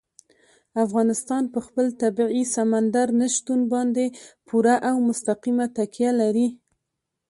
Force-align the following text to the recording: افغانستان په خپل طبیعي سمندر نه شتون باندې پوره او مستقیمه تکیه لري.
افغانستان 0.85 1.43
په 1.53 1.59
خپل 1.65 1.85
طبیعي 2.01 2.43
سمندر 2.55 3.07
نه 3.19 3.27
شتون 3.35 3.59
باندې 3.73 4.05
پوره 4.47 4.75
او 4.89 4.95
مستقیمه 5.09 5.65
تکیه 5.77 6.11
لري. 6.21 6.47